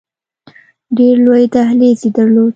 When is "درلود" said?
2.15-2.49